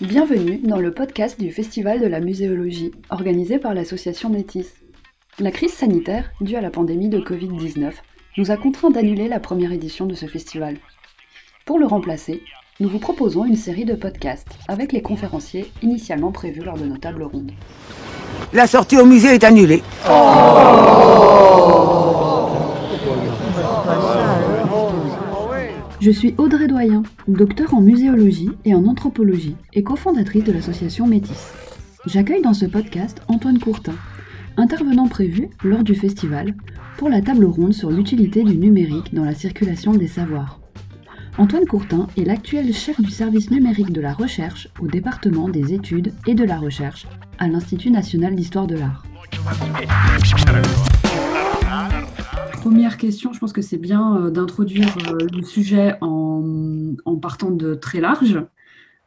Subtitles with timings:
[0.00, 4.74] Bienvenue dans le podcast du Festival de la muséologie, organisé par l'association Métis.
[5.40, 7.90] La crise sanitaire, due à la pandémie de Covid-19,
[8.36, 10.76] nous a contraints d'annuler la première édition de ce festival.
[11.66, 12.44] Pour le remplacer,
[12.78, 16.98] nous vous proposons une série de podcasts avec les conférenciers initialement prévus lors de nos
[16.98, 17.50] tables rondes.
[18.52, 19.82] La sortie au musée est annulée.
[26.00, 31.52] Je suis Audrey Doyen, docteur en muséologie et en anthropologie et cofondatrice de l'association Métis.
[32.06, 33.96] J'accueille dans ce podcast Antoine Courtin,
[34.56, 36.54] intervenant prévu lors du festival
[36.98, 40.60] pour la table ronde sur l'utilité du numérique dans la circulation des savoirs.
[41.36, 46.12] Antoine Courtin est l'actuel chef du service numérique de la recherche au département des études
[46.28, 47.08] et de la recherche
[47.40, 49.02] à l'Institut national d'histoire de l'art.
[52.60, 56.42] Première question, je pense que c'est bien euh, d'introduire euh, le sujet en,
[57.04, 58.42] en, partant de très large.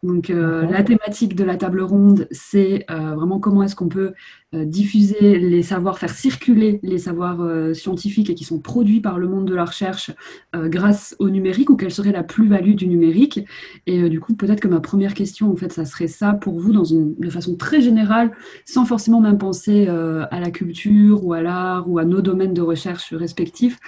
[0.03, 4.13] Donc, euh, la thématique de la table ronde, c'est euh, vraiment comment est-ce qu'on peut
[4.55, 7.39] euh, diffuser les savoirs, faire circuler les savoirs
[7.75, 10.11] scientifiques et qui sont produits par le monde de la recherche
[10.53, 13.39] grâce au numérique ou quelle serait la plus-value du numérique.
[13.85, 16.73] Et du coup, peut-être que ma première question, en fait, ça serait ça pour vous
[16.73, 18.31] dans une, de façon très générale,
[18.65, 22.61] sans forcément même penser à la culture ou à l'art ou à nos domaines de
[22.61, 23.79] recherche respectifs.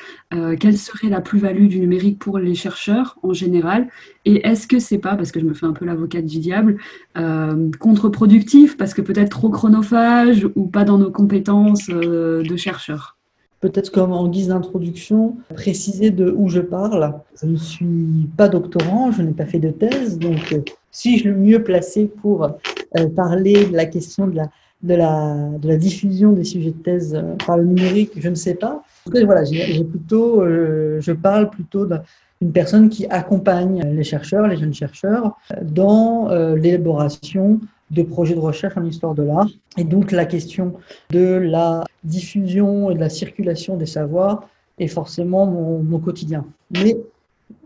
[0.60, 3.90] quelle serait la plus-value du numérique pour les chercheurs en général?
[4.26, 6.78] Et est-ce que c'est pas, parce que je me fais un peu l'avocate du diable,
[7.80, 13.18] contre-productif parce que peut-être trop chronophage ou pas dans nos compétences euh, de chercheurs
[13.62, 17.14] Peut-être comme en guise d'introduction, préciser de où je parle.
[17.42, 20.60] Je ne suis pas doctorant, je n'ai pas fait de thèse, donc euh,
[20.92, 24.36] suis-je le mieux placé pour euh, parler de la question de
[24.96, 28.12] la, diffusion des sujets de thèse par le numérique?
[28.18, 28.84] Je ne sais pas.
[29.06, 31.88] voilà, j'ai plutôt, je parle plutôt
[32.44, 38.76] d'une personne qui accompagne les chercheurs, les jeunes chercheurs, dans l'élaboration de projets de recherche
[38.76, 39.48] en histoire de l'art.
[39.78, 40.74] Et donc la question
[41.12, 44.44] de la diffusion et de la circulation des savoirs
[44.78, 46.46] est forcément mon, quotidien.
[46.72, 46.98] Mais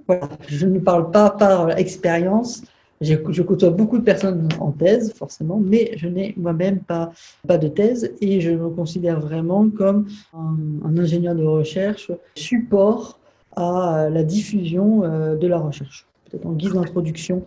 [0.06, 2.62] voilà, je ne parle pas par expérience.
[3.01, 7.12] Je côtoie beaucoup de personnes en thèse, forcément, mais je n'ai moi-même pas,
[7.47, 13.19] pas de thèse et je me considère vraiment comme un, un ingénieur de recherche support
[13.57, 16.07] à la diffusion euh, de la recherche.
[16.29, 17.45] Peut-être en guise d'introduction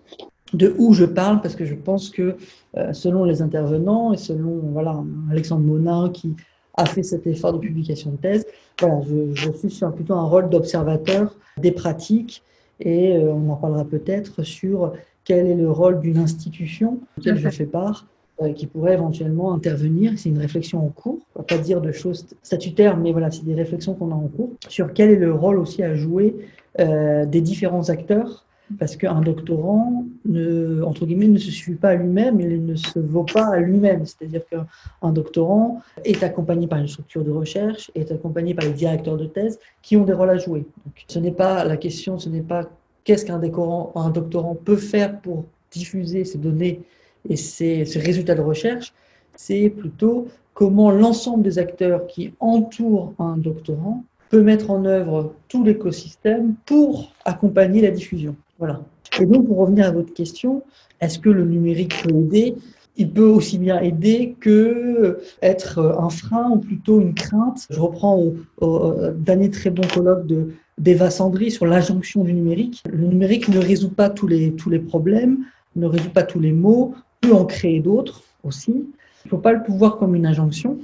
[0.52, 2.36] de où je parle, parce que je pense que
[2.76, 5.00] euh, selon les intervenants et selon voilà,
[5.30, 6.34] Alexandre Monin qui
[6.76, 8.46] a fait cet effort de publication de thèse,
[8.80, 9.00] voilà,
[9.34, 12.42] je, suis sur plutôt un rôle d'observateur des pratiques
[12.80, 14.92] et euh, on en parlera peut-être sur
[15.24, 18.06] quel est le rôle d'une institution auquel je fais part
[18.54, 20.12] qui pourrait éventuellement intervenir.
[20.16, 21.18] C'est une réflexion en cours.
[21.34, 24.28] On va pas dire de choses statutaires, mais voilà, c'est des réflexions qu'on a en
[24.28, 26.34] cours sur quel est le rôle aussi à jouer
[26.78, 28.46] des différents acteurs
[28.78, 32.98] parce qu'un doctorant, ne, entre guillemets, ne se suffit pas à lui-même, il ne se
[32.98, 34.04] vaut pas à lui-même.
[34.06, 39.16] C'est-à-dire qu'un doctorant est accompagné par une structure de recherche, est accompagné par les directeurs
[39.16, 40.66] de thèse qui ont des rôles à jouer.
[41.08, 42.68] Ce n'est pas la question, ce n'est pas
[43.04, 46.82] qu'est-ce qu'un un doctorant peut faire pour diffuser ces données
[47.28, 48.92] et ces, résultats de recherche,
[49.34, 55.64] c'est plutôt comment l'ensemble des acteurs qui entourent un doctorant peut mettre en œuvre tout
[55.64, 58.36] l'écosystème pour accompagner la diffusion.
[58.58, 58.80] Voilà.
[59.20, 60.62] Et donc, pour revenir à votre question,
[61.00, 62.54] est-ce que le numérique peut aider?
[62.96, 67.66] Il peut aussi bien aider que être un frein ou plutôt une crainte.
[67.70, 72.82] Je reprends au, au dernier très bon colloque de d'Eva Sandry sur l'injonction du numérique.
[72.90, 75.44] Le numérique ne résout pas tous les, tous les problèmes,
[75.76, 78.72] ne résout pas tous les maux, peut en créer d'autres aussi.
[78.72, 80.78] Il ne faut pas le voir comme une injonction,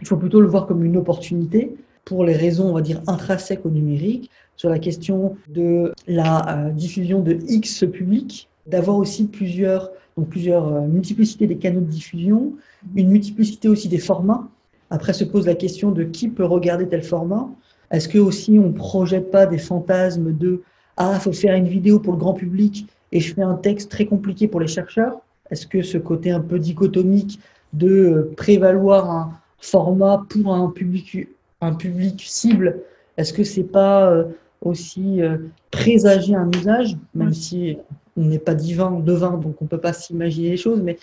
[0.00, 1.74] il faut plutôt le voir comme une opportunité
[2.04, 6.70] pour les raisons, on va dire, intrinsèques au numérique, sur la question de la euh,
[6.70, 12.52] diffusion de X public, d'avoir aussi plusieurs, donc plusieurs euh, multiplicités des canaux de diffusion,
[12.94, 14.48] une multiplicité aussi des formats.
[14.90, 17.48] Après se pose la question de qui peut regarder tel format.
[17.90, 20.62] Est-ce que aussi on projette pas des fantasmes de
[20.96, 24.06] ah, faut faire une vidéo pour le grand public et je fais un texte très
[24.06, 25.20] compliqué pour les chercheurs?
[25.50, 27.40] Est-ce que ce côté un peu dichotomique
[27.72, 31.28] de euh, prévaloir un format pour un public
[31.60, 32.80] un public cible,
[33.16, 34.24] est-ce que c'est pas euh,
[34.62, 35.38] aussi euh,
[35.70, 37.78] présager un usage, même si
[38.16, 40.98] on n'est pas divin, devin, donc on peut pas s'imaginer les choses, mais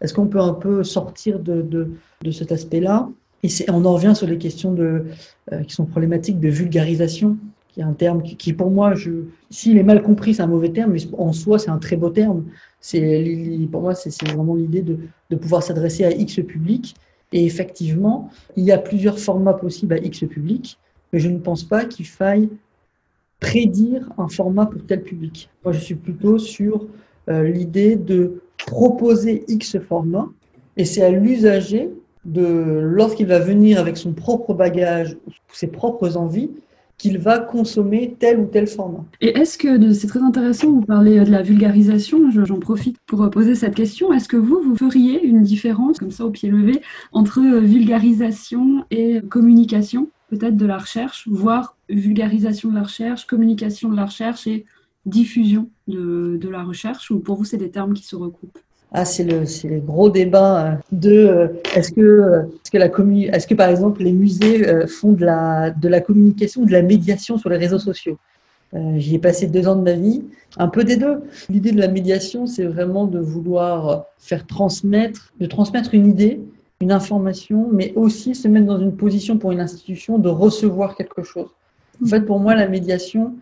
[0.00, 1.90] est-ce qu'on peut un peu sortir de, de,
[2.22, 3.08] de cet aspect-là?
[3.42, 5.06] Et on en revient sur les questions de,
[5.52, 7.36] euh, qui sont problématiques de vulgarisation,
[7.68, 8.94] qui est un terme qui, pour moi,
[9.50, 12.10] s'il est mal compris, c'est un mauvais terme, mais en soi, c'est un très beau
[12.10, 12.44] terme.
[12.80, 16.94] C'est, pour moi, c'est vraiment l'idée de, pouvoir s'adresser à X public
[17.32, 20.78] et effectivement, il y a plusieurs formats possibles à X public,
[21.12, 22.48] mais je ne pense pas qu'il faille
[23.40, 25.50] prédire un format pour tel public.
[25.64, 26.86] Moi, je suis plutôt sur
[27.28, 30.28] euh, l'idée de proposer X format
[30.76, 31.90] et c'est à l'usager
[32.24, 35.16] de, lorsqu'il va venir avec son propre bagage
[35.52, 36.50] ses propres envies,
[36.98, 39.04] qu'il va consommer tel ou tel format.
[39.20, 43.54] Et est-ce que, c'est très intéressant, vous parlez de la vulgarisation, j'en profite pour poser
[43.54, 47.40] cette question, est-ce que vous, vous feriez une différence, comme ça au pied levé, entre
[47.40, 54.06] vulgarisation et communication, peut-être de la recherche, voire vulgarisation de la recherche, communication de la
[54.06, 54.66] recherche et
[55.06, 58.58] diffusion de, de la recherche, ou pour vous c'est des termes qui se recoupent?
[58.92, 62.86] Ah, c'est le, le, gros débat euh, de euh, est-ce que, euh, est-ce que, la
[63.36, 67.36] est-ce que par exemple les musées font de la, de la communication, de la médiation
[67.36, 68.18] sur les réseaux sociaux?
[68.96, 70.24] J'y ai passé deux ans de ma vie,
[70.58, 71.22] un peu des deux.
[71.48, 76.38] L'idée de la médiation, c'est vraiment de vouloir faire transmettre, de transmettre une idée,
[76.82, 81.22] une information, mais aussi se mettre dans une position pour une institution de recevoir quelque
[81.22, 81.48] chose.
[82.04, 83.36] En fait, pour moi, la médiation,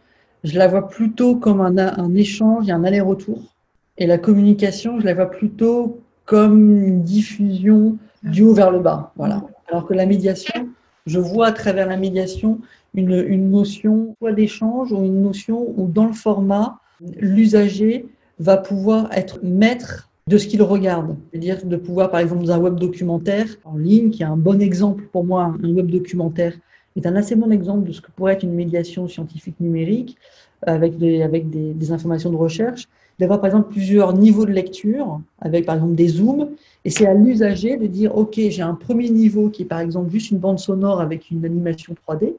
[0.45, 3.56] je la vois plutôt comme un, un échange et un aller-retour
[3.99, 9.13] et la communication, je la vois plutôt comme une diffusion du haut vers le bas.
[9.17, 9.43] Voilà.
[9.69, 10.69] Alors que la médiation,
[11.07, 12.61] je vois à travers la médiation
[12.95, 16.81] une, une notion soit d'échange ou une notion où dans le format,
[17.19, 18.07] l'usager
[18.39, 21.17] va pouvoir être maître de ce qu'il regarde.
[21.31, 24.61] C'est-à-dire de pouvoir, par exemple, dans un web documentaire en ligne, qui est un bon
[24.61, 26.55] exemple pour moi, un web documentaire
[26.97, 30.17] est un assez bon exemple de ce que pourrait être une médiation scientifique numérique
[30.63, 32.89] avec avec des informations de recherche
[33.19, 36.51] d'avoir par exemple plusieurs niveaux de lecture, avec par exemple des zooms,
[36.85, 40.11] et c'est à l'usager de dire, OK, j'ai un premier niveau qui est par exemple
[40.11, 42.37] juste une bande sonore avec une animation 3D,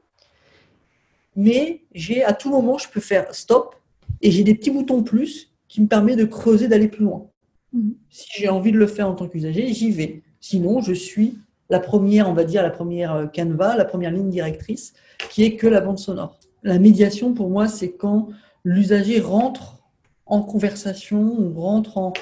[1.36, 3.74] mais j'ai à tout moment, je peux faire stop,
[4.22, 7.26] et j'ai des petits boutons plus qui me permettent de creuser, d'aller plus loin.
[7.72, 7.94] Mhm.
[8.10, 10.22] Si j'ai envie de le faire en tant qu'usager, j'y vais.
[10.40, 11.38] Sinon, je suis
[11.70, 14.94] la première, on va dire, la première euh, canevas, la première ligne directrice,
[15.30, 16.38] qui est que la bande sonore.
[16.62, 18.28] La médiation, pour moi, c'est quand
[18.64, 19.77] l'usager rentre
[20.28, 22.12] en conversation ou rentre en,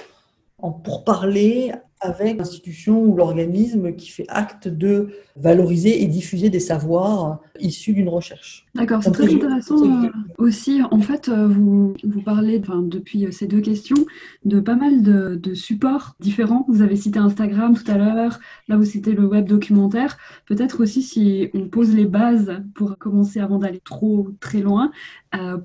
[0.58, 7.40] en pourparler avec l'institution ou l'organisme qui fait acte de valoriser et diffuser des savoirs
[7.60, 8.66] issus d'une recherche.
[8.74, 10.08] D'accord, c'est très intéressant euh,
[10.38, 10.82] aussi.
[10.90, 14.04] En fait, euh, vous, vous parlez depuis euh, ces deux questions
[14.44, 16.66] de pas mal de, de, supports différents.
[16.68, 18.38] Vous avez cité Instagram tout à l'heure,
[18.68, 20.18] là vous citez le web documentaire.
[20.46, 24.90] Peut-être aussi si on pose les bases pour commencer avant d'aller trop très loin.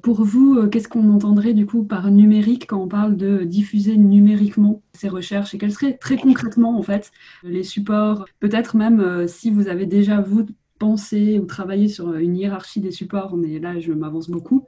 [0.03, 4.81] pour vous, qu'est-ce qu'on entendrait du coup par numérique quand on parle de diffuser numériquement
[4.93, 5.53] ces recherches?
[5.53, 7.11] Et quels seraient très concrètement en fait
[7.43, 8.25] les supports?
[8.39, 10.45] Peut-être même si vous avez déjà vous
[10.81, 14.65] penser ou travailler sur une hiérarchie des supports, mais là, je m'avance beaucoup.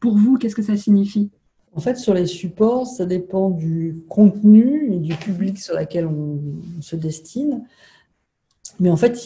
[0.00, 1.30] Pour vous, qu'est-ce que ça signifie?
[1.72, 6.40] En fait, sur les supports, ça dépend du contenu et du public sur lequel on,
[6.80, 7.62] se destine.
[8.80, 9.16] Mais en fait,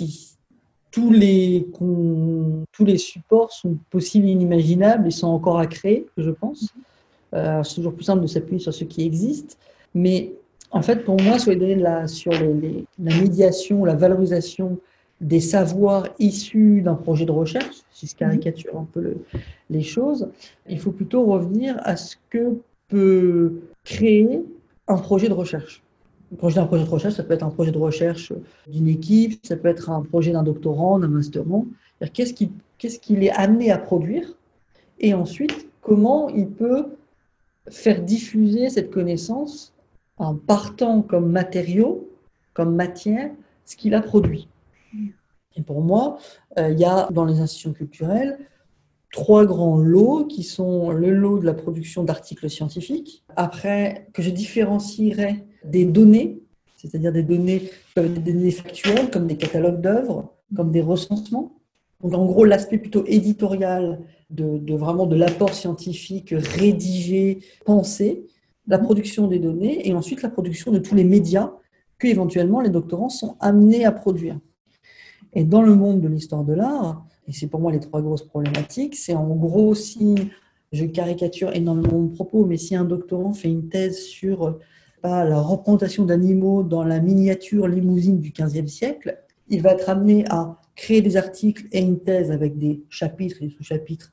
[0.91, 6.31] tous, les, tous les supports sont possibles et inimaginables et sont encore à créer, je
[6.31, 6.69] pense.
[7.33, 9.57] Euh, c'est toujours plus simple de s'appuyer sur ce qui existe.
[9.95, 10.35] Mais
[10.71, 14.79] en fait, pour moi, sur les données de la, sur la médiation, la valorisation
[15.21, 19.17] des savoirs issus d'un projet de recherche, si je caricature un peu
[19.71, 20.29] les choses,
[20.69, 22.59] il faut plutôt revenir à ce que
[22.89, 23.55] peut
[23.85, 24.45] créer
[24.89, 25.83] un projet de recherche.
[26.33, 28.33] Un projet de recherche, ça peut être un projet de recherche
[28.67, 31.67] d'une équipe, ça peut être un projet d'un doctorant, d'un.
[32.13, 34.35] Qu'est-ce qu'il qu'est-ce qu'il est amené à produire?
[34.99, 36.87] Et ensuite, comment il peut
[37.69, 39.73] faire diffuser cette connaissance
[40.19, 42.09] en partant comme matériau,
[42.55, 43.31] comme matière,
[43.65, 44.49] ce qu'il a produit?
[45.57, 46.19] Et pour moi,
[46.59, 48.39] euh, il y a dans les institutions culturelles
[49.17, 54.31] trois grands lots qui sont le lot de la production d'articles scientifiques, après que je
[54.31, 56.43] différencierais des données,
[56.77, 61.57] c'est-à-dire des données des données factuelles comme des catalogues d'œuvres, comme des recensements.
[62.03, 68.27] Donc en gros l'aspect plutôt éditorial de, de vraiment de l'apport scientifique rédigé, pensé,
[68.67, 71.53] la production des données et ensuite la production de tous les médias
[71.99, 74.39] que éventuellement les doctorants sont amenés à produire.
[75.37, 78.27] Et dans le monde de l'histoire de l'art, et c'est pour moi les trois grosses
[78.27, 80.15] problématiques, c'est en gros si,
[80.73, 84.59] je caricature énormément mon propos, mais si un doctorant fait une thèse sur
[85.03, 90.25] pas, la représentation d'animaux dans la miniature limousine du XVe siècle, il va être amené
[90.31, 94.13] à créer des articles et une thèse avec des chapitres et des sous-chapitres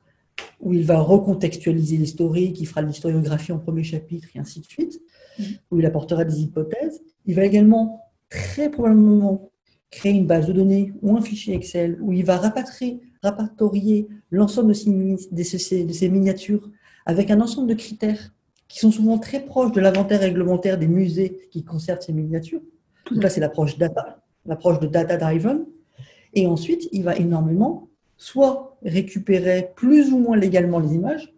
[0.60, 4.66] où il va recontextualiser l'historique, il fera de l'historiographie en premier chapitre et ainsi de
[4.66, 5.00] suite,
[5.38, 5.42] mmh.
[5.70, 7.02] où il apportera des hypothèses.
[7.24, 9.50] Il va également très probablement
[9.94, 14.68] créer une base de données ou un fichier Excel où il va rapatrier, rapatorier l'ensemble
[14.68, 16.68] de ces, de ces miniatures
[17.06, 18.34] avec un ensemble de critères
[18.68, 22.62] qui sont souvent très proches de l'inventaire réglementaire des musées qui conservent ces miniatures.
[23.04, 25.66] Tout ça, c'est l'approche data, l'approche de data driven.
[26.32, 31.34] Et ensuite, il va énormément soit récupérer plus ou moins légalement les images,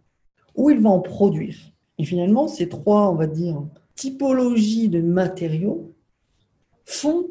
[0.54, 1.56] ou il va en produire.
[1.98, 3.62] Et finalement, ces trois, on va dire,
[3.94, 5.92] typologies de matériaux
[6.84, 7.26] font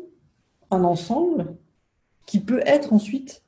[0.71, 1.47] un ensemble
[2.25, 3.43] qui peut être ensuite,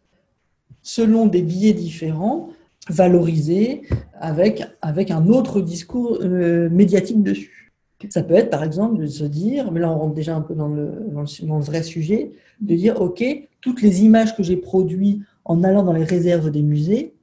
[0.82, 2.50] selon des biais différents,
[2.90, 3.82] valorisé
[4.20, 7.74] avec, avec un autre discours euh, médiatique dessus.
[8.10, 10.54] Ça peut être, par exemple, de se dire, mais là on rentre déjà un peu
[10.54, 12.32] dans le, dans le, dans le vrai sujet,
[12.62, 13.24] de dire, OK,
[13.62, 17.14] toutes les images que j'ai produites en allant dans les réserves des musées,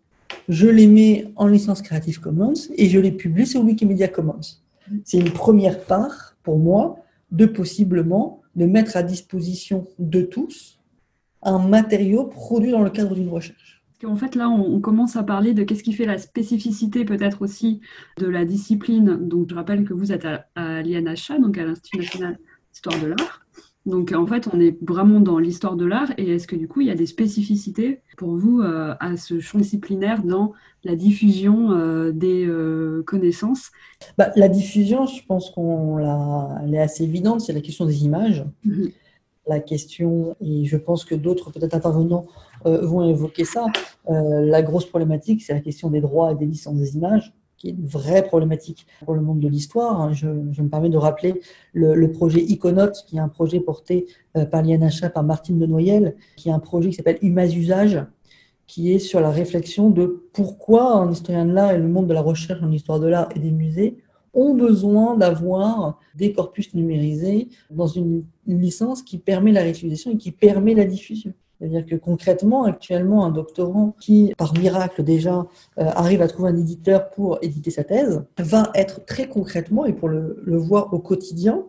[0.48, 4.40] je les mets en licence Creative Commons et je les publie sur Wikimedia Commons.
[5.04, 6.98] C'est une première part, pour moi,
[7.30, 10.78] de possiblement de mettre à disposition de tous
[11.42, 13.82] un matériau produit dans le cadre d'une recherche.
[14.04, 17.80] En fait, là, on, commence à parler de qu'est-ce qui fait la spécificité peut-être aussi
[18.18, 19.16] de la discipline.
[19.16, 22.38] Donc, je rappelle que vous êtes à, à l'INHA, donc à l'Institut national
[22.70, 23.43] d'histoire de l'art.
[23.86, 26.80] Donc en fait, on est vraiment dans l'histoire de l'art et est-ce que du coup,
[26.80, 30.52] il y a des spécificités pour vous euh, à ce champ disciplinaire dans
[30.84, 33.72] la diffusion euh, des euh, connaissances?
[34.16, 35.98] Bah, La diffusion, je pense qu'on
[36.72, 38.44] est assez évidente, c'est la question des images.
[38.64, 38.90] Mhm.
[39.46, 42.26] La question, et je pense que d'autres peut-être intervenants
[42.64, 43.66] vont évoquer ça,
[44.08, 47.72] la grosse problématique, c'est la question des droits et des licences des images qui est
[47.72, 50.00] une vraie problématique pour le monde de l'histoire.
[50.00, 50.12] Hein.
[50.12, 51.40] Je, me permets de rappeler
[51.72, 54.06] le, projet Iconote, qui est un projet porté
[54.36, 58.04] euh, par l'INHA, par Martine de Noyel, qui est un projet qui s'appelle Humas Usage,
[58.66, 62.14] qui est sur la réflexion de pourquoi un historien de l'art et le monde de
[62.14, 63.98] la recherche en histoire de l'art et des musées
[64.34, 70.32] ont besoin d'avoir des corpus numérisés dans une licence qui permet la réutilisation et qui
[70.32, 71.32] permet la diffusion.
[71.64, 75.46] C'est-à-dire que concrètement, actuellement, un doctorant qui, par miracle déjà,
[75.78, 79.94] euh, arrive à trouver un éditeur pour éditer sa thèse, va être très concrètement, et
[79.94, 81.64] pour le, voir au quotidien,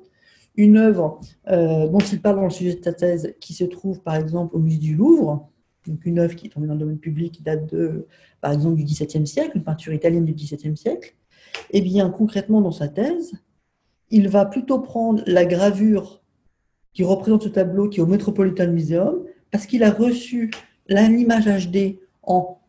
[0.58, 4.02] une œuvre euh, dont il parle dans le sujet de sa thèse, qui se trouve
[4.02, 5.50] par exemple au musée du Louvre,
[5.88, 8.06] donc une œuvre qui est tombée dans le domaine public, qui date de,
[8.42, 11.16] par exemple, du XVIIe siècle, une peinture italienne du XVIIe siècle,
[11.72, 13.32] et eh bien concrètement dans sa thèse,
[14.10, 16.22] il va plutôt prendre la gravure
[16.92, 19.24] qui représente ce tableau qui est au Metropolitan Museum,
[19.56, 20.52] parce qu'il a reçu
[20.90, 22.60] l'image HD en,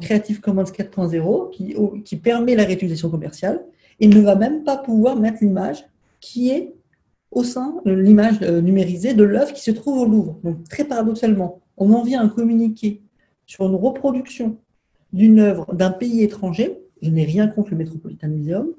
[0.00, 3.64] Creative Commons 4.0 qui, permet la réutilisation commerciale.
[4.00, 5.86] Il ne va même pas pouvoir mettre l'image
[6.18, 6.74] qui est
[7.30, 10.40] au sein de l'image euh, numérisée de l'œuvre qui se trouve au Louvre.
[10.42, 13.00] Donc, très paradoxalement, on en vient à communiquer
[13.46, 14.56] sur une reproduction
[15.12, 18.70] d'une œuvre d'un pays étranger, je n'ai rien contre le Metropolitan Museum,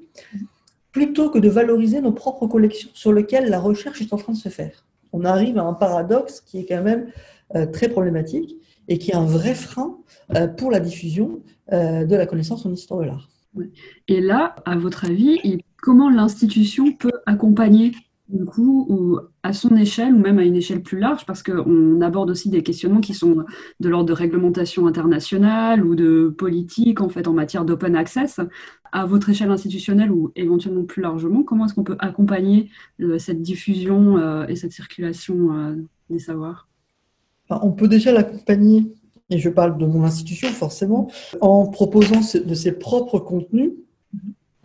[0.92, 4.38] plutôt que de valoriser nos propres collections sur lesquelles la recherche est en train de
[4.38, 7.10] se faire on arrive à un paradoxe qui est quand même
[7.54, 8.56] euh, très problématique
[8.88, 9.98] et qui est un vrai frein
[10.34, 11.40] euh, pour la diffusion
[11.72, 13.28] euh, de la connaissance en histoire de l'art.
[14.06, 17.92] Et là, à votre avis, comment l'institution peut accompagner
[18.28, 22.00] du coup, ou à son échelle, ou même à une échelle plus large, parce qu'on
[22.02, 23.44] aborde aussi des questionnements qui sont
[23.80, 28.40] de l'ordre de réglementation internationale ou de politique, en fait, en matière d'open access.
[28.92, 32.70] À votre échelle institutionnelle ou éventuellement plus largement, comment est-ce qu'on peut accompagner
[33.00, 35.76] euh, cette diffusion euh, et cette circulation euh,
[36.10, 36.68] des savoirs?
[37.50, 38.92] On peut déjà l'accompagner,
[39.30, 43.72] et je parle de mon institution forcément, en proposant de ses propres contenus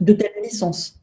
[0.01, 1.02] de telle licence.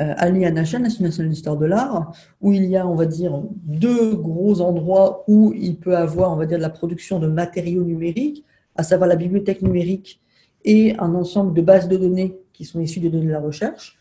[0.00, 3.42] Euh, à l'INHN, l'Institut national d'histoire de l'art, où il y a, on va dire,
[3.64, 7.82] deux gros endroits où il peut avoir, on va dire, de la production de matériaux
[7.82, 8.44] numériques,
[8.76, 10.22] à savoir la bibliothèque numérique
[10.64, 13.98] et un ensemble de bases de données qui sont issues des données de la recherche.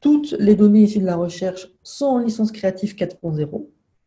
[0.00, 3.66] Toutes les données issues de la recherche sont en licence créative 4.0,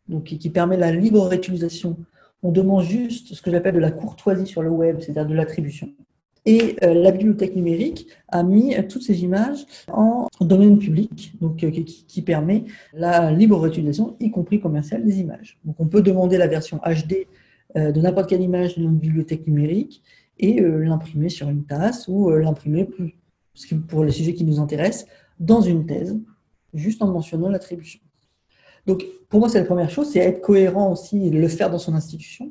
[0.09, 1.97] donc qui permet la libre réutilisation.
[2.43, 5.89] On demande juste ce que j'appelle de la courtoisie sur le web, c'est-à-dire de l'attribution.
[6.45, 11.69] Et euh, la bibliothèque numérique a mis toutes ces images en domaine public, donc euh,
[11.69, 15.59] qui, permet la libre utilisation, y compris commerciale, des images.
[15.65, 17.27] Donc on peut demander la version HD
[17.77, 20.01] euh, de n'importe quelle image notre bibliothèque numérique
[20.39, 22.89] et l'imprimer sur une tasse ou l'imprimer
[23.87, 25.05] pour les sujets qui nous intéressent
[25.39, 26.17] dans une thèse,
[26.73, 27.99] juste en mentionnant l'attribution.
[28.87, 31.77] Donc pour moi c'est la première chose, c'est être cohérent aussi et le faire dans
[31.77, 32.50] son institution.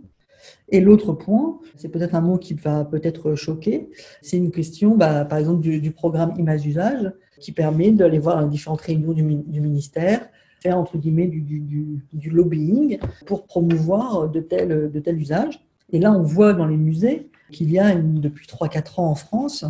[0.68, 3.90] Et l'autre point, c'est peut-être un mot qui va peut-être choquer,
[4.22, 8.82] c'est une question, bah, par exemple, du, programme Image Usage, qui permet d'aller voir différentes
[8.82, 10.28] réunions du, ministère,
[10.60, 15.60] faire entre guillemets du, lobbying pour promouvoir de tels usages.
[15.92, 19.64] Et là, on voit dans les musées qu'il y a depuis 3-4 ans en France,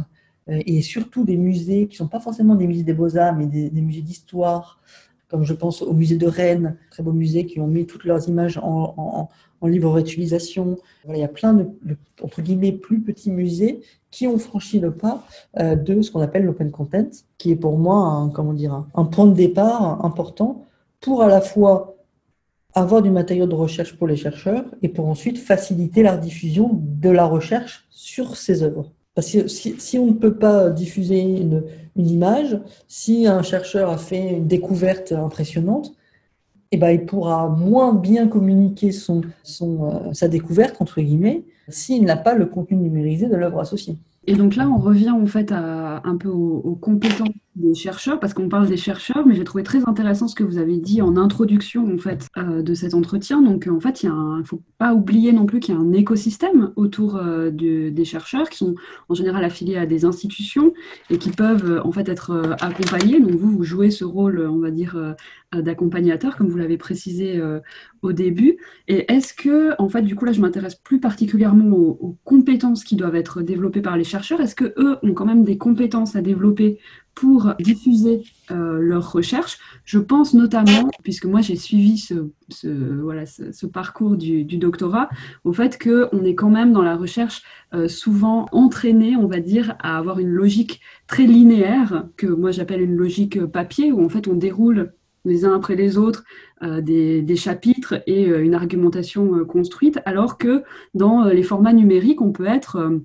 [0.49, 3.47] euh, et surtout des musées qui ne sont pas forcément des musées des beaux-arts, mais
[3.47, 4.81] des musées d'histoire,
[5.31, 8.29] comme je pense au musée de Rennes, très beau musée, qui ont mis toutes leurs
[8.29, 9.29] images en,
[9.67, 10.79] libre réutilisation.
[11.09, 11.67] il y a plein de,
[12.23, 15.27] entre guillemets, plus petits musées qui ont franchi le pas
[15.59, 19.05] euh, de ce qu'on appelle l'open content, qui est pour moi un, comment dire, un
[19.05, 20.67] point de départ important
[21.01, 21.97] pour à la fois
[22.75, 27.11] avoir du matériau de recherche pour les chercheurs et pour ensuite faciliter la diffusion de
[27.11, 28.93] la recherche sur ces œuvres.
[29.15, 31.65] Parce que si, on ne peut pas diffuser une,
[31.97, 35.93] image, si un chercheur a fait une découverte impressionnante,
[36.73, 42.17] eh ben, il pourra moins bien communiquer son, son, sa découverte, entre guillemets, s'il n'a
[42.17, 43.97] pas le contenu numérisé de l'œuvre associée.
[44.27, 47.29] Et donc là, on revient en fait à, un peu aux, compétences
[47.61, 50.59] des chercheurs, parce qu'on parle des chercheurs, mais j'ai trouvé très intéressant ce que vous
[50.59, 53.43] avez dit en introduction en fait euh, de cet entretien.
[53.43, 56.73] Donc en fait, il ne faut pas oublier non plus qu'il y a un écosystème
[56.77, 58.75] autour euh, des chercheurs qui sont
[59.09, 60.73] en général affiliés à des institutions
[61.11, 63.21] et qui peuvent euh, en fait être accompagnés.
[63.21, 64.97] Donc vous, vous jouez ce rôle, on va dire,
[65.53, 67.41] d'accompagnateur, comme vous l'avez précisé
[68.03, 68.59] au début.
[68.89, 72.97] Et est-ce que, en fait, du coup, là, je m'intéresse plus particulièrement aux, compétences qui
[72.97, 74.41] doivent être développées par les chercheurs.
[74.41, 76.79] Est-ce que eux ont quand même des compétences à développer
[77.21, 79.59] pour diffuser euh, leurs recherches.
[79.85, 85.11] Je pense notamment, puisque moi j'ai suivi ce, parcours du, doctorat,
[85.45, 87.43] au fait qu'on est quand même dans la recherche
[87.75, 92.81] euh, souvent entraîné, on va dire, à avoir une logique très linéaire, que moi j'appelle
[92.81, 96.25] une logique papier, où en fait on déroule les uns après les autres
[96.63, 100.63] euh, des, chapitres et euh, une argumentation euh, construite, alors que
[100.95, 103.01] dans les formats numériques, on peut être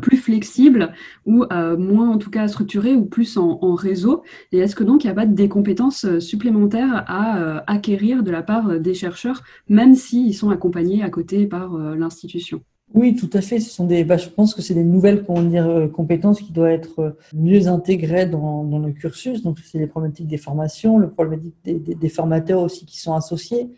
[0.00, 0.92] plus flexible
[1.26, 1.44] ou
[1.78, 4.22] moins en tout cas structuré ou plus en, réseau.
[4.52, 8.42] Et est-ce que donc il n'y a pas des compétences supplémentaires à acquérir de la
[8.42, 12.62] part des chercheurs, même s'ils sont accompagnés à côté par l'institution?
[12.94, 13.58] Oui, tout à fait.
[13.58, 17.00] Ce sont des, bah, je pense que c'est des nouvelles euh, compétences qui doivent être
[17.00, 19.42] euh, mieux intégrées dans, le cursus.
[19.42, 23.70] Donc, c'est les problématiques des formations, le problématique des, formateurs aussi qui sont associés.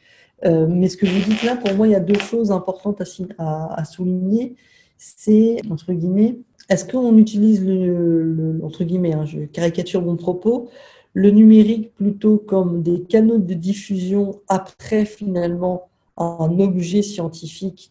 [0.45, 3.03] Euh, mais ce que vous dites là, pour moi, il y a deux choses importantes
[3.39, 4.55] à, souligner.
[4.99, 6.39] C'est, entre guillemets,
[6.69, 10.69] est-ce qu'on utilise le, entre guillemets, hein, je caricature mon propos,
[11.13, 15.89] le numérique plutôt comme des canaux de diffusion après finalement
[16.19, 17.91] un objet scientifique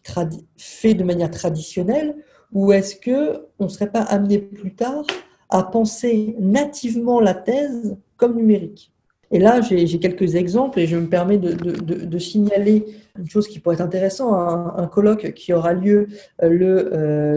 [0.56, 2.16] fait de manière traditionnelle
[2.52, 5.04] ou est-ce que on ne serait pas amené plus tard
[5.48, 8.92] à penser nativement la thèse comme numérique?
[9.30, 12.84] Et là, j'ai quelques exemples et je me permets de, signaler
[13.18, 14.32] une chose qui pourrait être intéressante,
[14.76, 16.08] un, colloque qui aura lieu
[16.42, 16.48] euh,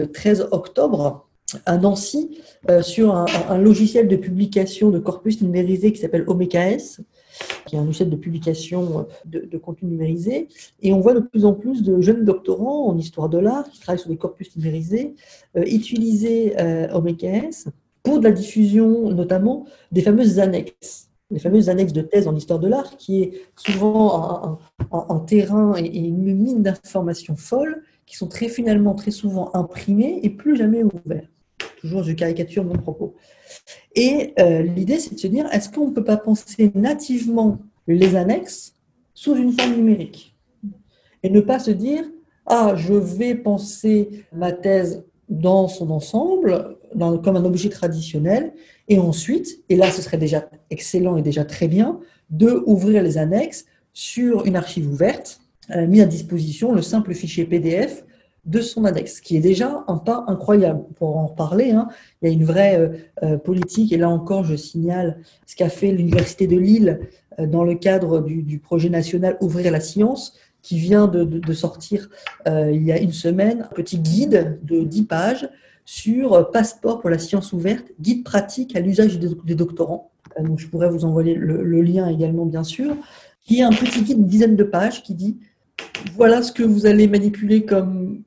[0.02, 1.26] le 13 euh, octobre
[1.66, 2.38] à Nancy
[2.70, 7.00] euh, sur un, logiciel de publication de corpus numérisé qui s'appelle OMKS
[7.66, 10.48] qui est un logiciel de publication de, contenu numérisé.
[10.82, 13.80] Et on voit de plus en plus de jeunes doctorants en histoire de l'art qui
[13.80, 15.14] travaillent sur des corpus numérisés
[15.54, 16.54] utiliser
[16.92, 17.68] OMKS
[18.02, 22.58] pour de la diffusion notamment des fameuses annexes les fameuses annexes de thèse en histoire
[22.58, 24.58] de l'art, qui est souvent
[24.90, 30.30] un, terrain et une mine d'informations folles, qui sont très finalement très souvent imprimées et
[30.30, 31.28] plus jamais ouvertes.
[31.80, 33.14] Toujours, je caricature mon propos.
[33.94, 38.16] Et euh, l'idée, c'est de se dire, est-ce qu'on ne peut pas penser nativement les
[38.16, 38.74] annexes
[39.14, 40.36] sous une forme numérique
[41.22, 42.04] Et ne pas se dire,
[42.46, 48.52] ah, je vais penser ma thèse dans son ensemble, comme un objet traditionnel,
[48.90, 53.16] et ensuite, et là ce serait déjà excellent et déjà très bien, de ouvrir les
[53.16, 58.04] annexes sur une archive ouverte, euh, mis à disposition le simple fichier PDF
[58.44, 60.82] de son index, qui est déjà un pas incroyable.
[60.96, 61.86] Pour en reparler, hein,
[62.20, 62.88] il y a une vraie euh,
[63.22, 67.00] euh, politique, et là encore, je signale ce qu'a fait l'Université de Lille
[67.38, 72.10] dans le cadre du, projet national Ouvrir la science, qui vient de, sortir
[72.46, 75.48] il y a une semaine, un petit guide de 10 pages
[75.84, 80.10] sur Passeport pour la science ouverte, guide pratique à l'usage des, doctorants.
[80.40, 82.96] donc je pourrais vous envoyer le, lien également, bien sûr,
[83.42, 85.38] qui est un petit guide, une dizaine de pages, qui dit
[86.14, 88.24] voilà ce que vous allez manipuler comme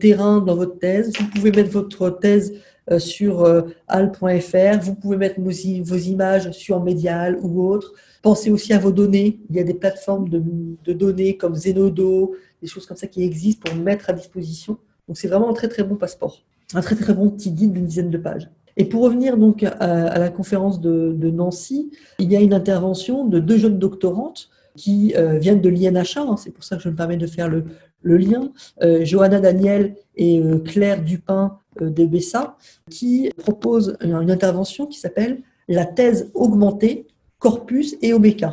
[0.00, 1.12] terrain dans votre thèse.
[1.18, 2.54] Vous pouvez mettre votre thèse
[2.92, 7.92] euh, sur euh, al.fr, vous pouvez mettre vos, images sur Medial ou autre.
[8.22, 9.40] Pensez aussi à vos données.
[9.50, 13.68] Il y a des plateformes de, données comme Zenodo, des choses comme ça qui existent
[13.68, 14.78] pour mettre à disposition.
[15.08, 17.86] Donc c'est vraiment un très très bon passeport, un très très bon petit guide d'une
[17.86, 18.50] dizaine de pages.
[18.76, 23.38] Et pour revenir donc à, la conférence de, Nancy, il y a une intervention de
[23.38, 26.36] deux jeunes doctorantes qui euh, viennent de l'INHA, hein.
[26.36, 27.64] c'est pour ça que je me permets de faire le,
[28.02, 28.52] lien,
[28.82, 32.56] euh, Johanna Daniel et euh, Claire Dupin de Bessa,
[32.90, 37.06] qui proposent une intervention qui s'appelle la thèse augmentée,
[37.38, 38.44] corpus et OBK.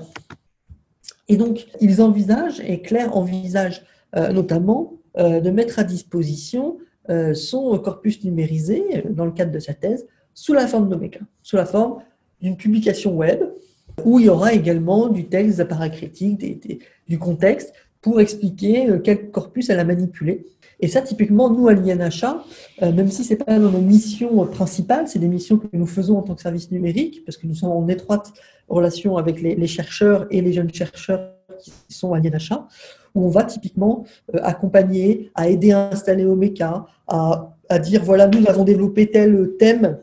[1.28, 3.86] Et donc, ils envisagent, et Claire envisage
[4.34, 6.78] notamment, de mettre à disposition
[7.34, 11.66] son corpus numérisé, dans le cadre de sa thèse, sous la forme d'OBK, sous la
[11.66, 12.02] forme
[12.42, 13.44] d'une publication web,
[14.04, 16.12] où il y aura également du texte, des appareils
[17.08, 20.46] du contexte, pour expliquer euh, quel corpus elle a manipulé.
[20.80, 22.44] Et ça, typiquement, nous, à l'INHA,
[22.82, 25.88] euh, même si ce n'est pas dans nos missions principales, c'est des missions que nous
[25.88, 28.34] faisons en tant que service numérique, parce que nous sommes en étroite
[28.68, 32.68] relation avec les, chercheurs et les jeunes chercheurs qui sont à Nianacha,
[33.16, 38.48] où on va typiquement euh, accompagner, à aider à installer Omeka, à, dire voilà, nous
[38.48, 40.00] avons développé tel thème,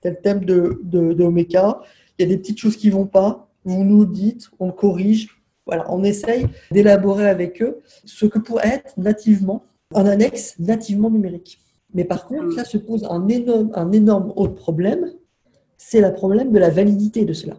[0.00, 1.80] tel thème de, Omeka,
[2.18, 4.72] il y a des petites choses qui ne vont pas, vous nous dites, on le
[4.72, 5.36] corrige.
[5.66, 11.60] Voilà, on essaye d'élaborer avec eux ce que pourrait être nativement un annexe nativement numérique.
[11.94, 13.28] Mais par contre, là se pose un
[13.92, 15.12] énorme autre problème,
[15.82, 17.56] c'est le problème de la validité de cela.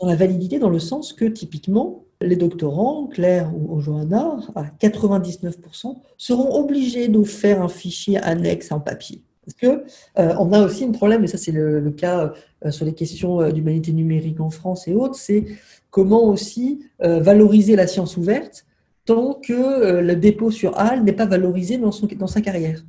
[0.00, 6.60] la validité dans le sens que typiquement, les doctorants, Claire ou Johanna, à 99%, seront
[6.60, 9.22] obligés de faire un fichier annexe en papier.
[9.44, 9.84] Parce que
[10.18, 12.32] euh, on a aussi un problème, et ça c'est le, cas
[12.64, 15.44] euh, sur les questions euh, d'humanité numérique en France et autres, c'est
[15.90, 18.66] comment aussi valoriser la science ouverte
[19.04, 22.84] tant que le dépôt sur HAL n'est pas valorisé dans, sa carrière.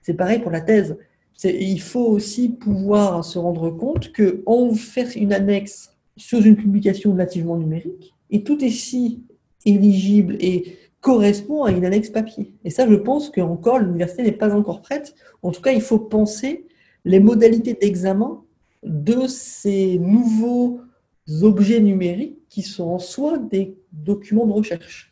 [0.00, 0.96] C'est pareil pour la thèse.
[1.44, 7.58] Il faut aussi pouvoir se rendre compte qu'on fait une annexe sur une publication nativement
[7.58, 9.24] numérique et tout est si
[9.64, 12.54] éligible et correspond à une annexe papier.
[12.64, 15.14] Et ça, je pense qu'encore, l'université n'est pas encore prête.
[15.42, 16.66] En tout cas, il faut penser
[17.04, 18.42] les modalités d'examen
[18.82, 20.80] de ces nouveaux
[21.42, 25.09] objets numériques qui sont en soi des documents de recherche.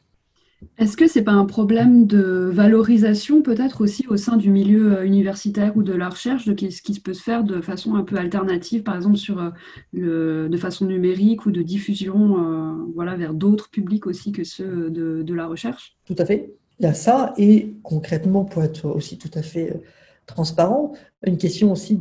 [0.77, 4.99] Est-ce que ce n'est pas un problème de valorisation peut-être aussi au sein du milieu
[4.99, 8.03] euh, universitaire ou de la recherche, de ce qui peut se faire de façon un
[8.03, 13.35] peu alternative, par exemple sur euh, de façon numérique ou de diffusion euh, voilà, vers
[13.35, 15.97] d'autres publics aussi que ceux de, la recherche?
[16.07, 16.53] Tout à fait.
[16.81, 19.81] Il y a ça et concrètement, pour être aussi tout à fait
[20.27, 20.93] transparent,
[21.25, 21.99] une question aussi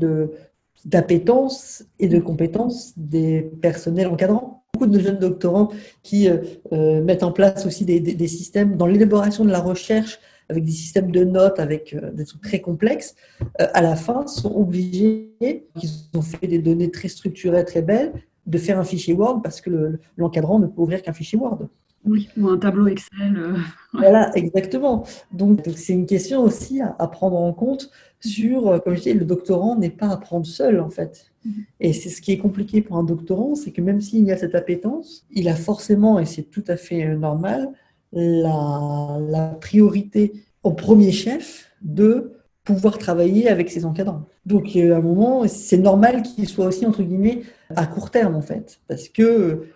[0.86, 4.57] d'appétence et de compétence des personnels encadrants.
[4.78, 5.70] Beaucoup de jeunes doctorants
[6.04, 6.38] qui euh,
[6.72, 10.72] euh, mettent en place aussi des, des, systèmes dans l'élaboration de la recherche avec des
[10.72, 13.16] systèmes de notes, avec euh, des trucs très complexes,
[13.58, 18.14] à la fin sont obligés, ils ont fait des données très structurées, très belles,
[18.46, 21.68] de faire un fichier Word parce que l'encadrant ne peut ouvrir qu'un fichier Word.
[22.06, 23.56] Oui, ou un tableau Excel.
[23.94, 25.06] Voilà, exactement.
[25.32, 29.26] Donc, c'est une question aussi à, à, prendre en compte sur, comme je disais, le
[29.26, 31.32] doctorant n'est pas à prendre seul, en fait.
[31.48, 31.66] Mhm.
[31.80, 34.38] Et c'est ce qui est compliqué pour un doctorant, c'est que même s'il y a
[34.38, 37.72] cette appétence, il a forcément, et c'est tout à fait euh, normal,
[38.14, 40.34] la, priorité
[40.64, 42.34] au premier chef de
[42.64, 44.24] pouvoir travailler avec ses encadrants.
[44.46, 47.42] Donc, à un moment, c'est normal qu'il soit aussi, entre guillemets,
[47.76, 49.68] à court terme, en fait, parce que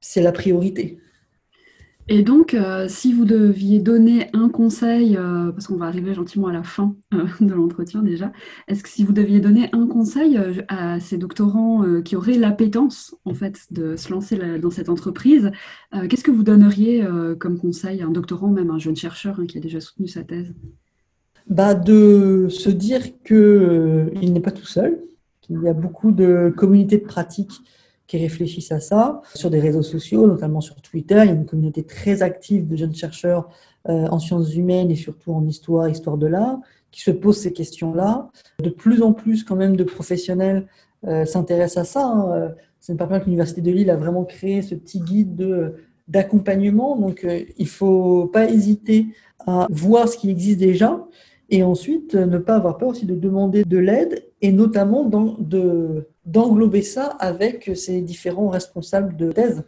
[0.00, 0.98] c'est la priorité.
[2.08, 6.46] Et donc, euh, si vous deviez donner un conseil, euh, parce qu'on va arriver gentiment
[6.46, 8.30] à la fin euh, de l'entretien déjà,
[8.68, 10.38] est-ce que si vous deviez donner un conseil
[10.68, 15.50] à ces doctorants qui auraient l'appétence en fait de se lancer dans cette entreprise,
[16.08, 17.04] qu'est-ce que vous donneriez
[17.38, 20.22] comme conseil à un doctorant, même un jeune chercheur hein, qui a déjà soutenu sa
[20.22, 20.54] thèse?
[21.48, 25.00] Bah, De se dire qu'il n'est pas tout seul,
[25.40, 27.62] qu'il y a beaucoup de communautés de pratique
[28.06, 29.22] qui réfléchissent à ça.
[29.34, 32.76] Sur des réseaux sociaux, notamment sur Twitter, il y a une communauté très active de
[32.76, 33.48] jeunes chercheurs
[33.88, 36.58] euh, en sciences humaines et surtout en histoire, histoire de l'art,
[36.90, 38.30] qui se posent ces questions-là.
[38.62, 40.66] De plus en plus, quand même, de professionnels
[41.06, 42.06] euh, s'intéressent à ça.
[42.06, 42.54] Hein.
[42.80, 45.74] Ce n'est pas bien que l'Université de Lille a vraiment créé ce petit guide de,
[46.08, 46.96] d'accompagnement.
[46.96, 49.08] Donc, euh, il ne faut pas hésiter
[49.46, 51.04] à voir ce qui existe déjà
[51.50, 56.82] et ensuite ne pas avoir peur aussi de demander de l'aide et notamment de, d'englober
[56.82, 59.62] ça avec ces différents responsables de thèse.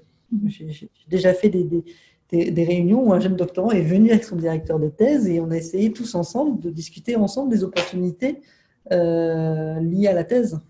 [0.46, 1.64] J'ai déjà fait des,
[2.30, 5.40] des, des, réunions où un jeune doctorant est venu avec son directeur de thèse et
[5.40, 8.42] on a essayé tous ensemble de discuter ensemble des opportunités
[8.92, 10.60] euh, liées à la thèse.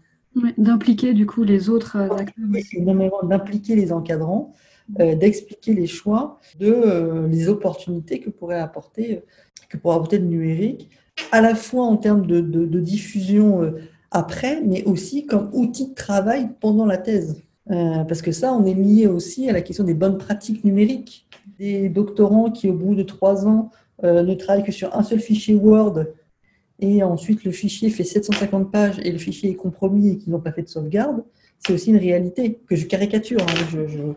[0.57, 2.35] d'impliquer du coup les autres acteurs.
[3.25, 4.53] D'impliquer les encadrants,
[5.01, 9.23] euh, d'expliquer les choix, de euh, les opportunités que pourrait apporter,
[9.69, 10.91] que pourrait apporter le numérique,
[11.33, 13.73] à la fois en termes de, diffusion
[14.11, 17.43] après, mais aussi comme outil de travail pendant la thèse.
[17.71, 21.27] Euh, parce que ça, on est lié aussi à la question des bonnes pratiques numériques.
[21.59, 23.71] Des doctorants qui, au bout de trois ans,
[24.05, 26.05] euh, ne travaillent que sur un seul fichier Word
[26.81, 30.41] et ensuite le fichier fait 750 pages et le fichier est compromis et qu'ils n'ont
[30.41, 31.25] pas fait de sauvegarde,
[31.59, 33.41] c'est aussi une réalité que je caricature.
[33.43, 34.15] Hein,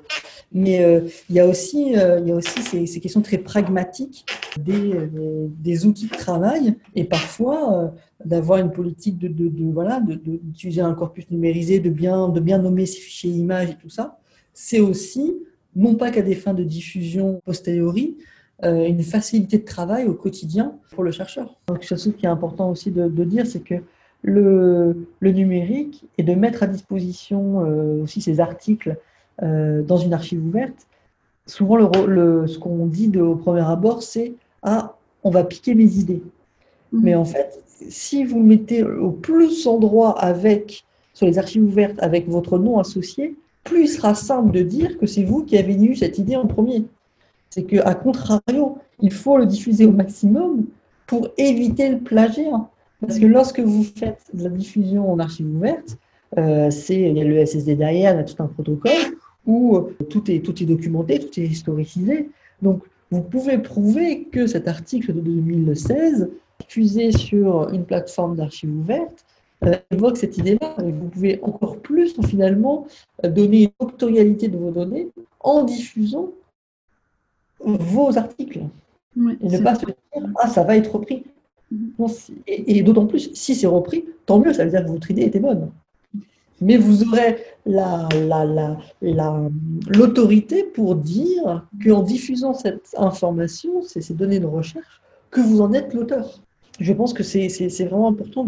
[0.52, 4.26] mais euh, il y a aussi, il y a aussi ces, ces, questions très pragmatiques
[4.60, 7.94] des, outils de travail et parfois
[8.24, 12.86] d'avoir une politique de, de, voilà d'utiliser un corpus numérisé, de bien de bien nommer
[12.86, 14.20] ses fichiers images et tout ça,
[14.54, 15.38] c'est aussi
[15.76, 18.24] non pas qu'à des fins de diffusion posteriori, euh,
[18.64, 21.56] une facilité de travail au quotidien pour le chercheur.
[21.68, 23.76] Donc, chose qui est important aussi de, de dire, c'est que
[24.24, 28.98] le, le, numérique et de mettre à disposition euh, aussi ces articles
[29.42, 30.88] euh, dans une archive ouverte.
[31.48, 35.74] Souvent, le, le, ce qu'on dit de, au premier abord, c'est ah, on va piquer
[35.74, 36.22] mes idées.
[36.92, 37.00] Mmh.
[37.02, 42.30] Mais en fait, si vous mettez au plus endroit avec, sur les archives ouvertes avec
[42.30, 45.96] votre nom associé, plus il sera simple de dire que c'est vous qui avez eu
[45.96, 46.86] cette idée en premier.
[47.52, 50.66] C'est qu'à contrario, il faut le diffuser au maximum
[51.06, 52.70] pour éviter le plagiat.
[53.02, 55.98] Parce que lorsque vous faites de la diffusion en archive ouverte,
[56.38, 59.94] euh, il y a le SSD derrière, il y a tout un protocole où euh,
[60.10, 62.30] tout est, tout est documenté, tout est historicisé.
[62.62, 69.26] Donc, vous pouvez prouver que cet article de 2016, diffusé sur une plateforme d'archives ouverte,
[69.66, 70.76] euh, évoque cette idée-là.
[70.78, 72.88] Vous pouvez encore plus, finalement,
[73.24, 75.10] donner une autorialité de vos données
[75.42, 76.30] en diffusant
[77.64, 78.62] vos articles.
[79.16, 79.96] et ne pas se dire,
[80.40, 81.24] ah, ça va être repris.
[81.74, 82.34] Mm-hmm.
[82.48, 85.40] et, d'autant plus, si c'est repris, tant mieux, ça veut dire que votre idée était
[85.40, 85.72] bonne.
[86.60, 87.38] Mais vous aurez
[89.88, 95.62] l'autorité la, la, pour dire qu'en diffusant cette information, ces données de recherche, que vous
[95.62, 96.42] en êtes l'auteur.
[96.80, 98.46] Je pense que c'est vraiment important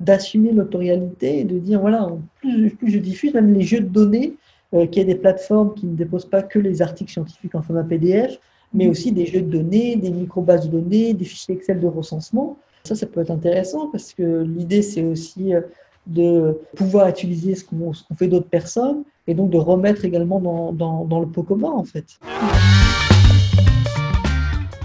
[0.00, 4.34] d'assumer l'autorialité et de dire, voilà, plus, je diffuse, même les jeux de données,
[4.74, 7.62] euh, qu'il y ait des plateformes qui ne déposent pas que les articles scientifiques en
[7.62, 8.40] format PDF,
[8.74, 12.56] mais aussi des jeux de données, des micro-bases de données, des fichiers Excel de recensement.
[12.84, 15.60] Ça, ça peut être intéressant parce que l'idée, c'est aussi euh,
[16.06, 21.04] de pouvoir utiliser ce qu'ont fait d'autres personnes et donc de remettre également dans, dans,
[21.04, 22.18] dans le pot commun, en fait.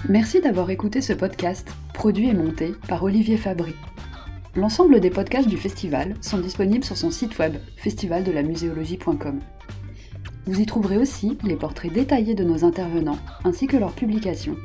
[0.08, 3.74] Merci d'avoir écouté ce podcast, produit et monté par Olivier Fabry.
[4.56, 9.40] L'ensemble des podcasts du festival sont disponibles sur son site web festivaldelamuséologie.com.
[10.48, 14.56] Vous y trouverez aussi les portraits détaillés de nos intervenants, ainsi que leurs publications,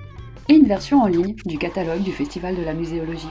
[0.48, 3.28] et une version en ligne du catalogue du Festival de la muséologie.